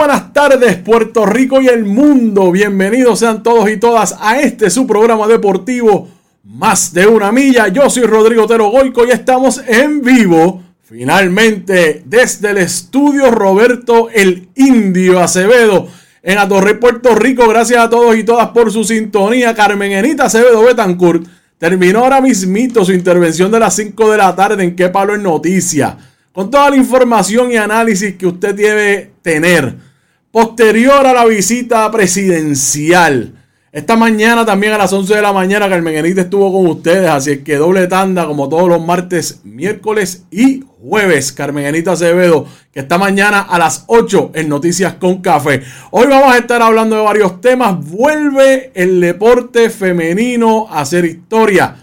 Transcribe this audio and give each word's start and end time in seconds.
Buenas 0.00 0.32
tardes 0.32 0.76
Puerto 0.76 1.26
Rico 1.26 1.60
y 1.60 1.68
el 1.68 1.84
mundo. 1.84 2.50
Bienvenidos 2.50 3.18
sean 3.18 3.42
todos 3.42 3.68
y 3.68 3.76
todas 3.76 4.16
a 4.18 4.40
este 4.40 4.70
su 4.70 4.86
programa 4.86 5.28
deportivo 5.28 6.08
Más 6.42 6.94
de 6.94 7.06
una 7.06 7.30
milla. 7.30 7.68
Yo 7.68 7.90
soy 7.90 8.04
Rodrigo 8.04 8.46
Tero 8.46 8.70
Goico 8.70 9.04
y 9.06 9.10
estamos 9.10 9.60
en 9.68 10.00
vivo 10.00 10.62
finalmente 10.84 12.02
desde 12.06 12.52
el 12.52 12.56
estudio 12.56 13.30
Roberto 13.30 14.08
el 14.08 14.48
Indio 14.54 15.20
Acevedo 15.20 15.88
en 16.22 16.36
la 16.36 16.48
Torre 16.48 16.76
Puerto 16.76 17.14
Rico. 17.14 17.46
Gracias 17.46 17.84
a 17.84 17.90
todos 17.90 18.16
y 18.16 18.24
todas 18.24 18.48
por 18.52 18.72
su 18.72 18.84
sintonía. 18.84 19.54
Carmen 19.54 19.92
Enita 19.92 20.24
Acevedo 20.24 20.62
Betancourt 20.62 21.26
terminó 21.58 21.98
ahora 21.98 22.22
mismito 22.22 22.86
su 22.86 22.94
intervención 22.94 23.52
de 23.52 23.60
las 23.60 23.76
5 23.76 24.12
de 24.12 24.16
la 24.16 24.34
tarde 24.34 24.64
en 24.64 24.74
Qué 24.74 24.88
Palo 24.88 25.14
en 25.14 25.22
Noticia 25.22 25.98
con 26.32 26.50
toda 26.50 26.70
la 26.70 26.76
información 26.76 27.52
y 27.52 27.56
análisis 27.56 28.14
que 28.14 28.26
usted 28.26 28.54
debe 28.54 29.10
tener 29.20 29.89
posterior 30.30 31.06
a 31.06 31.12
la 31.12 31.24
visita 31.24 31.90
presidencial. 31.90 33.34
Esta 33.72 33.96
mañana 33.96 34.44
también 34.44 34.72
a 34.72 34.78
las 34.78 34.92
11 34.92 35.14
de 35.14 35.22
la 35.22 35.32
mañana 35.32 35.68
Carmen 35.68 35.94
Enita 35.94 36.22
estuvo 36.22 36.52
con 36.52 36.66
ustedes, 36.66 37.08
así 37.08 37.38
que 37.38 37.56
doble 37.56 37.86
tanda 37.86 38.26
como 38.26 38.48
todos 38.48 38.68
los 38.68 38.84
martes, 38.84 39.40
miércoles 39.44 40.24
y 40.30 40.64
jueves. 40.80 41.32
Carmen 41.32 41.66
Enita 41.66 41.92
Acevedo, 41.92 42.46
que 42.72 42.80
esta 42.80 42.98
mañana 42.98 43.40
a 43.40 43.58
las 43.58 43.84
8 43.86 44.32
en 44.34 44.48
Noticias 44.48 44.94
con 44.94 45.20
Café. 45.20 45.62
Hoy 45.92 46.06
vamos 46.08 46.34
a 46.34 46.38
estar 46.38 46.62
hablando 46.62 46.96
de 46.96 47.02
varios 47.02 47.40
temas. 47.40 47.84
Vuelve 47.88 48.72
el 48.74 49.00
deporte 49.00 49.70
femenino 49.70 50.66
a 50.68 50.80
hacer 50.80 51.04
historia. 51.04 51.76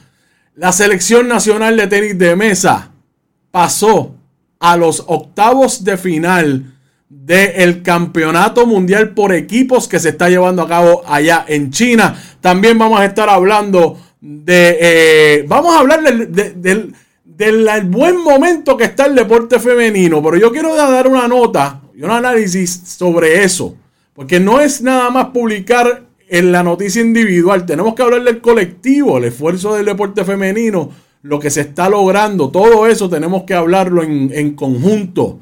La 0.55 0.73
selección 0.73 1.27
nacional 1.27 1.77
de 1.77 1.87
tenis 1.87 2.17
de 2.17 2.35
mesa 2.35 2.91
pasó 3.51 4.15
a 4.59 4.75
los 4.75 5.05
octavos 5.07 5.85
de 5.85 5.97
final 5.97 6.76
del 7.09 7.81
campeonato 7.83 8.65
mundial 8.65 9.11
por 9.11 9.33
equipos 9.33 9.87
que 9.87 9.99
se 9.99 10.09
está 10.09 10.29
llevando 10.29 10.61
a 10.61 10.67
cabo 10.67 11.03
allá 11.07 11.45
en 11.47 11.71
China. 11.71 12.21
También 12.41 12.77
vamos 12.77 12.99
a 12.99 13.05
estar 13.05 13.29
hablando 13.29 13.97
de... 14.19 14.77
Eh, 14.79 15.45
vamos 15.47 15.75
a 15.75 15.79
hablar 15.79 16.03
del, 16.03 16.93
del, 17.23 17.83
buen 17.85 18.17
momento 18.21 18.75
que 18.75 18.85
está 18.85 19.05
el 19.05 19.15
deporte 19.15 19.59
femenino, 19.59 20.21
pero 20.21 20.37
yo 20.37 20.51
quiero 20.51 20.75
dar 20.75 21.07
una 21.07 21.27
nota 21.27 21.81
y 21.95 22.03
un 22.03 22.11
análisis 22.11 22.81
sobre 22.85 23.43
eso, 23.43 23.75
porque 24.13 24.39
no 24.39 24.59
es 24.59 24.81
nada 24.81 25.09
más 25.09 25.27
publicar 25.27 26.03
en 26.29 26.51
la 26.51 26.61
noticia 26.61 27.01
individual, 27.01 27.65
tenemos 27.65 27.95
que 27.95 28.01
hablar 28.01 28.23
del 28.23 28.41
colectivo, 28.41 29.17
el 29.17 29.25
esfuerzo 29.25 29.75
del 29.75 29.85
deporte 29.85 30.25
femenino 30.25 30.91
lo 31.27 31.39
que 31.39 31.49
se 31.49 31.61
está 31.61 31.89
logrando, 31.89 32.49
todo 32.49 32.87
eso 32.87 33.09
tenemos 33.09 33.43
que 33.43 33.53
hablarlo 33.53 34.03
en, 34.03 34.55
conjunto, 34.55 35.39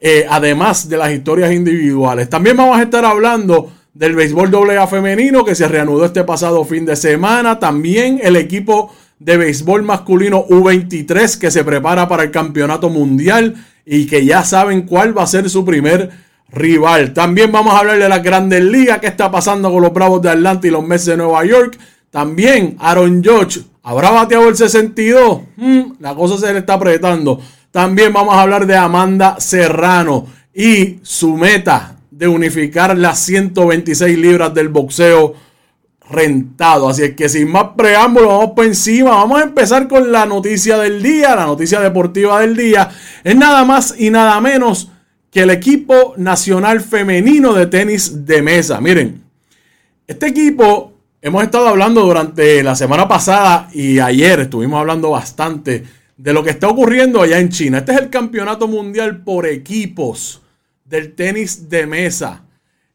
eh, 0.00 0.26
además 0.28 0.88
de 0.88 0.96
las 0.96 1.12
historias 1.12 1.52
individuales. 1.52 2.28
También 2.28 2.56
vamos 2.56 2.78
a 2.78 2.82
estar 2.82 3.04
hablando 3.04 3.72
del 3.94 4.14
béisbol 4.14 4.54
AA 4.54 4.86
femenino 4.86 5.44
que 5.44 5.54
se 5.54 5.68
reanudó 5.68 6.04
este 6.04 6.24
pasado 6.24 6.64
fin 6.64 6.84
de 6.84 6.96
semana, 6.96 7.58
también 7.58 8.20
el 8.22 8.36
equipo 8.36 8.94
de 9.18 9.38
béisbol 9.38 9.82
masculino 9.82 10.46
U23 10.46 11.38
que 11.38 11.50
se 11.50 11.64
prepara 11.64 12.06
para 12.06 12.24
el 12.24 12.30
campeonato 12.30 12.90
mundial 12.90 13.54
y 13.86 14.06
que 14.06 14.24
ya 14.24 14.44
saben 14.44 14.82
cuál 14.82 15.16
va 15.16 15.22
a 15.22 15.26
ser 15.26 15.48
su 15.48 15.64
primer 15.64 16.10
rival. 16.50 17.14
También 17.14 17.50
vamos 17.50 17.74
a 17.74 17.78
hablar 17.78 17.98
de 17.98 18.08
las 18.08 18.22
grandes 18.22 18.62
ligas, 18.62 19.00
qué 19.00 19.06
está 19.06 19.30
pasando 19.30 19.70
con 19.72 19.82
los 19.82 19.94
Bravos 19.94 20.20
de 20.20 20.30
Atlanta 20.30 20.66
y 20.66 20.70
los 20.70 20.86
Mets 20.86 21.06
de 21.06 21.16
Nueva 21.16 21.44
York. 21.46 21.78
También 22.10 22.76
Aaron 22.78 23.24
Judge 23.24 23.64
¿Habrá 23.88 24.10
bateado 24.10 24.48
el 24.48 24.56
62? 24.56 25.42
Mm, 25.54 25.80
la 26.00 26.12
cosa 26.16 26.36
se 26.44 26.52
le 26.52 26.58
está 26.58 26.74
apretando. 26.74 27.40
También 27.70 28.12
vamos 28.12 28.34
a 28.34 28.42
hablar 28.42 28.66
de 28.66 28.76
Amanda 28.76 29.36
Serrano 29.38 30.26
y 30.54 30.98
su 31.02 31.36
meta 31.36 31.96
de 32.10 32.28
unificar 32.28 32.96
las 32.96 33.18
126 33.20 34.16
libras 34.16 34.54
del 34.54 34.68
boxeo 34.68 35.34
rentado. 36.08 36.88
Así 36.88 37.02
es 37.02 37.14
que 37.14 37.28
sin 37.28 37.50
más 37.50 37.68
preámbulos, 37.76 38.28
vamos 38.28 38.52
por 38.56 38.64
encima. 38.64 39.10
Vamos 39.10 39.40
a 39.40 39.44
empezar 39.44 39.88
con 39.88 40.10
la 40.10 40.24
noticia 40.24 40.78
del 40.78 41.02
día, 41.02 41.36
la 41.36 41.46
noticia 41.46 41.80
deportiva 41.80 42.40
del 42.40 42.56
día. 42.56 42.88
Es 43.22 43.36
nada 43.36 43.64
más 43.64 43.94
y 43.98 44.10
nada 44.10 44.40
menos 44.40 44.90
que 45.30 45.42
el 45.42 45.50
equipo 45.50 46.14
nacional 46.16 46.80
femenino 46.80 47.52
de 47.52 47.66
tenis 47.66 48.24
de 48.24 48.40
mesa. 48.40 48.80
Miren, 48.80 49.22
este 50.06 50.28
equipo 50.28 50.96
Hemos 51.26 51.42
estado 51.42 51.66
hablando 51.66 52.02
durante 52.02 52.62
la 52.62 52.76
semana 52.76 53.08
pasada 53.08 53.68
y 53.72 53.98
ayer 53.98 54.38
estuvimos 54.38 54.78
hablando 54.78 55.10
bastante 55.10 55.82
de 56.16 56.32
lo 56.32 56.42
que 56.42 56.50
está 56.50 56.68
ocurriendo 56.68 57.20
allá 57.20 57.38
en 57.38 57.50
China. 57.50 57.78
Este 57.78 57.92
es 57.92 57.98
el 57.98 58.10
campeonato 58.10 58.68
mundial 58.68 59.22
por 59.22 59.46
equipos 59.46 60.40
del 60.84 61.14
tenis 61.14 61.68
de 61.68 61.86
mesa. 61.86 62.44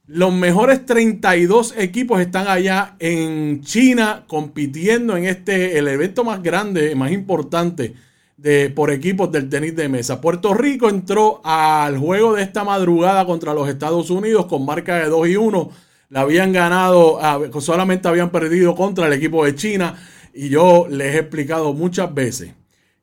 Los 0.07 0.33
mejores 0.33 0.85
32 0.85 1.75
equipos 1.77 2.19
están 2.19 2.47
allá 2.47 2.95
en 2.99 3.61
China 3.61 4.25
compitiendo 4.27 5.15
en 5.15 5.25
este, 5.25 5.77
el 5.77 5.87
evento 5.87 6.23
más 6.23 6.41
grande, 6.41 6.95
más 6.95 7.11
importante 7.11 7.93
de, 8.35 8.69
por 8.71 8.91
equipos 8.91 9.31
del 9.31 9.47
tenis 9.47 9.75
de 9.75 9.87
mesa. 9.87 10.19
Puerto 10.19 10.53
Rico 10.53 10.89
entró 10.89 11.41
al 11.43 11.97
juego 11.97 12.33
de 12.33 12.43
esta 12.43 12.63
madrugada 12.63 13.25
contra 13.25 13.53
los 13.53 13.69
Estados 13.69 14.09
Unidos 14.09 14.47
con 14.47 14.65
marca 14.65 14.95
de 14.95 15.07
2 15.07 15.27
y 15.29 15.35
1 15.37 15.69
la 16.09 16.21
habían 16.21 16.51
ganado, 16.51 17.19
solamente 17.61 18.09
habían 18.09 18.31
perdido 18.31 18.75
contra 18.75 19.07
el 19.07 19.13
equipo 19.13 19.45
de 19.45 19.55
China. 19.55 19.95
Y 20.33 20.49
yo 20.49 20.87
les 20.89 21.15
he 21.15 21.19
explicado 21.19 21.71
muchas 21.71 22.13
veces 22.13 22.51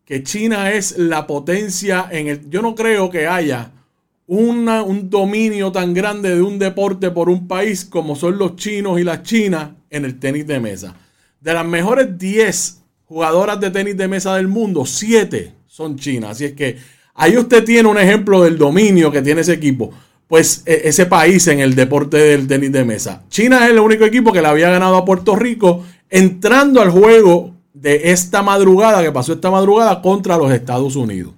que 0.09 0.23
China 0.23 0.73
es 0.73 0.97
la 0.97 1.27
potencia 1.27 2.09
en 2.11 2.29
el... 2.29 2.49
Yo 2.49 2.63
no 2.63 2.75
creo 2.75 3.11
que 3.11 3.27
haya 3.27 3.73
una, 4.27 4.83
un 4.83 5.11
dominio 5.11 5.71
tan 5.71 5.93
grande 5.93 6.35
de 6.35 6.41
un 6.41 6.59
deporte 6.59 7.11
por 7.11 7.29
un 7.29 7.47
país 7.47 7.85
como 7.85 8.17
son 8.17 8.39
los 8.39 8.57
chinos 8.57 8.99
y 8.99 9.05
las 9.05 9.23
chinas 9.23 9.73
en 9.91 10.07
el 10.07 10.19
tenis 10.19 10.47
de 10.47 10.61
mesa. 10.61 10.95
De 11.43 11.53
las 11.53 11.67
mejores 11.67 12.17
10 12.17 12.81
jugadoras 13.05 13.61
de 13.61 13.71
tenis 13.71 13.99
de 13.99 14.09
mesa 14.09 14.35
del 14.37 14.49
mundo, 14.49 14.87
7 14.87 15.53
son 15.67 15.99
chinas. 15.99 16.31
Así 16.31 16.47
es 16.47 16.53
que 16.55 16.79
ahí 17.13 17.37
usted 17.37 17.63
tiene 17.63 17.87
un 17.87 17.99
ejemplo 17.99 18.43
del 18.43 18.57
dominio 18.57 19.13
que 19.13 19.21
tiene 19.21 19.43
ese 19.43 19.53
equipo 19.53 19.93
pues 20.27 20.63
e, 20.65 20.89
ese 20.89 21.05
país 21.05 21.47
en 21.49 21.61
el 21.61 21.75
deporte 21.75 22.17
del 22.17 22.49
tenis 22.49 22.73
de 22.73 22.87
mesa. 22.87 23.25
China 23.29 23.67
es 23.67 23.73
el 23.73 23.79
único 23.79 24.07
equipo 24.07 24.33
que 24.33 24.41
le 24.41 24.49
había 24.49 24.71
ganado 24.71 24.97
a 24.97 25.05
Puerto 25.05 25.37
Rico 25.37 25.85
entrando 26.09 26.81
al 26.81 26.89
juego 26.89 27.58
de 27.81 28.11
esta 28.11 28.43
madrugada, 28.43 29.03
que 29.03 29.13
pasó 29.13 29.33
esta 29.33 29.51
madrugada 29.51 30.03
contra 30.03 30.37
los 30.37 30.51
Estados 30.53 30.97
Unidos. 30.97 31.33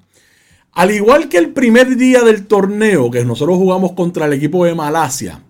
Al 0.72 0.90
igual 0.90 1.28
que 1.28 1.38
el 1.38 1.50
primer 1.50 1.96
día 1.96 2.22
del 2.22 2.46
torneo, 2.46 3.10
que 3.10 3.24
nosotros 3.24 3.58
jugamos 3.58 3.92
contra 3.92 4.26
el 4.26 4.32
equipo 4.32 4.64
de 4.64 4.74
Malasia, 4.74 5.42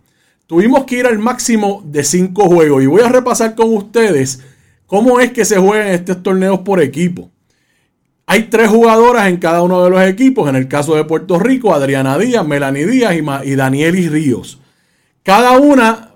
tuvimos 0.46 0.84
que 0.84 0.98
ir 0.98 1.06
al 1.06 1.19
máximo 1.19 1.82
de 1.84 2.02
cinco 2.02 2.46
juegos. 2.46 2.82
Y 2.82 2.87
voy 2.87 3.02
a 3.02 3.08
repasar 3.08 3.54
con 3.54 3.75
ustedes 3.75 4.40
cómo 4.87 5.20
es 5.20 5.32
que 5.32 5.44
se 5.44 5.58
juegan 5.58 5.88
estos 5.88 6.22
torneos 6.22 6.60
por 6.60 6.81
equipo. 6.81 7.31
Hay 8.26 8.44
tres 8.44 8.69
jugadoras 8.69 9.28
en 9.28 9.37
cada 9.37 9.62
uno 9.62 9.84
de 9.84 9.90
los 9.90 10.02
equipos. 10.02 10.48
En 10.48 10.56
el 10.56 10.69
caso 10.69 10.94
de 10.94 11.04
Puerto 11.04 11.38
Rico, 11.38 11.75
Adriana 11.75 12.16
Díaz, 12.16 12.46
Melanie 12.46 12.87
Díaz 12.87 13.14
y, 13.44 13.54
Danielis 13.54 14.10
Ríos. 14.10 14.58
Cada 15.22 15.58
una 15.58 16.12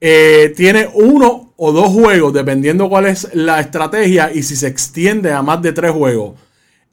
eh, 0.00 0.52
tiene 0.56 0.88
uno 0.92 1.51
o 1.64 1.70
dos 1.70 1.90
juegos, 1.90 2.32
dependiendo 2.32 2.88
cuál 2.88 3.06
es 3.06 3.28
la 3.34 3.60
estrategia 3.60 4.32
y 4.34 4.42
si 4.42 4.56
se 4.56 4.66
extiende 4.66 5.30
a 5.30 5.42
más 5.42 5.62
de 5.62 5.72
tres 5.72 5.92
juegos. 5.92 6.32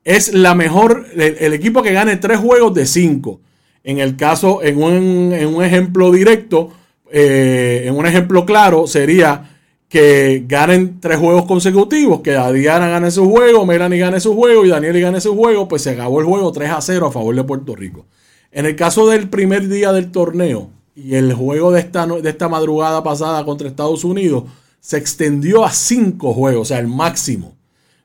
es 0.03 0.31
la 0.31 0.53
mejor, 0.53 1.07
el, 1.15 1.53
equipo 1.53 1.81
que 1.81 1.91
gane 1.91 2.17
tres 2.17 2.37
juegos 2.37 2.75
de 2.75 2.85
cinco. 2.85 3.41
En 3.83 3.97
el 3.97 4.15
caso, 4.15 4.61
en 4.61 4.77
un, 4.77 5.33
en 5.33 5.55
un 5.55 5.63
ejemplo 5.63 6.11
directo, 6.11 6.71
eh, 7.11 7.85
en 7.85 7.95
un 7.95 8.05
ejemplo 8.05 8.45
claro, 8.45 8.85
sería 8.85 9.57
que 9.89 10.43
ganen 10.47 10.99
tres 10.99 11.17
juegos 11.17 11.45
consecutivos, 11.45 12.21
que 12.21 12.35
Adriana 12.35 12.89
gane 12.89 13.09
su 13.09 13.27
juego, 13.27 13.65
Melanie 13.65 13.97
gane 13.97 14.19
su 14.19 14.35
juego 14.35 14.65
y 14.65 14.69
Daniel 14.69 15.01
gane 15.01 15.19
su 15.19 15.35
juego, 15.35 15.67
pues 15.67 15.81
se 15.81 15.89
acabó 15.89 16.19
el 16.19 16.27
juego 16.27 16.51
3 16.51 16.69
a 16.69 16.81
0 16.81 17.07
a 17.07 17.11
favor 17.11 17.35
de 17.35 17.43
Puerto 17.43 17.75
Rico. 17.75 18.05
En 18.51 18.67
el 18.67 18.75
caso 18.75 19.07
del 19.07 19.29
primer 19.29 19.67
día 19.67 19.91
del 19.93 20.11
torneo 20.11 20.69
y 21.03 21.15
el 21.15 21.33
juego 21.33 21.71
de 21.71 21.79
esta, 21.79 22.05
de 22.05 22.29
esta 22.29 22.49
madrugada 22.49 23.03
pasada 23.03 23.43
contra 23.45 23.67
Estados 23.67 24.03
Unidos, 24.03 24.43
se 24.79 24.97
extendió 24.97 25.65
a 25.65 25.71
cinco 25.71 26.33
juegos, 26.33 26.61
o 26.61 26.65
sea, 26.65 26.79
el 26.79 26.87
máximo. 26.87 27.55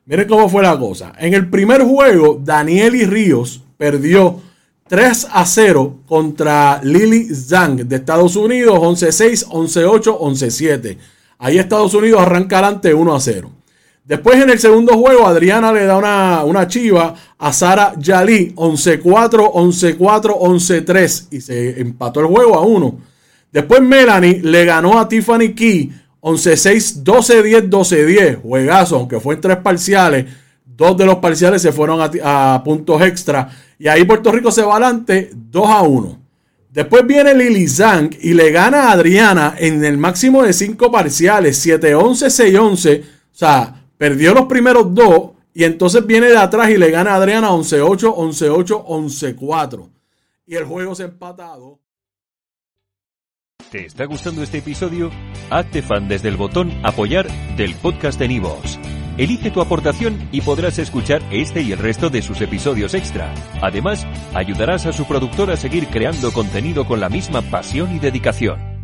Miren 0.05 0.27
cómo 0.27 0.49
fue 0.49 0.61
la 0.61 0.77
cosa. 0.77 1.13
En 1.17 1.33
el 1.33 1.49
primer 1.49 1.83
juego, 1.83 2.39
Daniel 2.43 2.95
y 2.95 3.05
Ríos 3.05 3.61
perdió 3.77 4.39
3 4.87 5.29
a 5.31 5.45
0 5.45 6.01
contra 6.05 6.79
Lily 6.83 7.33
Zhang 7.33 7.87
de 7.87 7.95
Estados 7.95 8.35
Unidos, 8.35 8.77
11-6, 8.77 9.47
11-8, 9.47 10.19
11-7. 10.19 10.97
Ahí 11.39 11.57
Estados 11.57 11.93
Unidos 11.95 12.21
arranca 12.21 12.59
adelante 12.59 12.93
1 12.93 13.15
a 13.15 13.19
0. 13.19 13.51
Después 14.05 14.39
en 14.39 14.51
el 14.51 14.59
segundo 14.59 14.93
juego, 14.93 15.25
Adriana 15.25 15.73
le 15.73 15.85
da 15.85 15.97
una, 15.97 16.43
una 16.43 16.67
chiva 16.67 17.15
a 17.39 17.51
Sara 17.51 17.93
Yali, 17.97 18.53
11-4, 18.55 19.01
11-4, 19.01 19.97
11-3 19.97 21.27
y 21.31 21.41
se 21.41 21.81
empató 21.81 22.19
el 22.19 22.27
juego 22.27 22.55
a 22.55 22.61
1. 22.61 22.99
Después 23.51 23.81
Melanie 23.81 24.41
le 24.43 24.65
ganó 24.65 24.99
a 24.99 25.07
Tiffany 25.07 25.55
Key 25.55 25.91
11-6, 26.21 27.03
12-10, 27.03 27.69
12-10. 27.69 28.41
Juegazo, 28.41 28.95
aunque 28.97 29.19
fue 29.19 29.35
en 29.35 29.41
tres 29.41 29.57
parciales. 29.57 30.25
Dos 30.65 30.97
de 30.97 31.05
los 31.05 31.15
parciales 31.17 31.61
se 31.61 31.71
fueron 31.71 31.99
a, 32.01 32.61
puntos 32.63 33.01
extra. 33.03 33.49
Y 33.77 33.87
ahí 33.87 34.03
Puerto 34.05 34.31
Rico 34.31 34.51
se 34.51 34.63
va 34.63 34.73
adelante 34.73 35.29
2 35.33 35.69
a 35.69 35.81
1. 35.83 36.19
Después 36.71 37.07
viene 37.07 37.33
Lili 37.33 37.67
Zhang 37.67 38.09
y 38.21 38.33
le 38.33 38.51
gana 38.51 38.89
a 38.89 38.91
Adriana 38.91 39.55
en 39.57 39.85
el 39.85 39.97
máximo 39.97 40.43
de 40.43 40.51
cinco 40.51 40.91
parciales, 40.91 41.65
7-11, 41.65 42.53
6-11. 42.53 43.01
O 43.01 43.05
sea, 43.31 43.84
perdió 43.97 44.33
los 44.33 44.45
primeros 44.45 44.93
dos 44.93 45.31
y 45.53 45.63
entonces 45.63 46.05
viene 46.05 46.27
de 46.27 46.37
atrás 46.37 46.69
y 46.69 46.77
le 46.77 46.91
gana 46.91 47.11
a 47.11 47.15
Adriana 47.15 47.49
11-8, 47.51 48.15
11-8, 48.15 48.85
11-4. 48.85 49.89
Y 50.47 50.55
el 50.55 50.65
juego 50.65 50.93
se 50.95 51.03
empatado. 51.03 51.79
¿Te 53.71 53.85
está 53.85 54.05
gustando 54.05 54.43
este 54.43 54.59
episodio? 54.59 55.11
Hazte 55.49 55.81
fan 55.81 56.07
desde 56.07 56.29
el 56.29 56.37
botón 56.37 56.71
apoyar 56.83 57.27
del 57.55 57.73
podcast 57.75 58.19
de 58.19 58.27
Nivos. 58.27 58.79
Elige 59.17 59.49
tu 59.49 59.61
aportación 59.61 60.27
y 60.33 60.41
podrás 60.41 60.77
escuchar 60.77 61.21
este 61.31 61.61
y 61.61 61.71
el 61.71 61.79
resto 61.79 62.09
de 62.09 62.21
sus 62.21 62.41
episodios 62.41 62.93
extra. 62.93 63.33
Además, 63.61 64.05
ayudarás 64.33 64.85
a 64.85 64.93
su 64.93 65.05
productor 65.05 65.51
a 65.51 65.57
seguir 65.57 65.87
creando 65.87 66.33
contenido 66.33 66.85
con 66.85 66.99
la 66.99 67.07
misma 67.07 67.41
pasión 67.41 67.95
y 67.95 67.99
dedicación. 67.99 68.74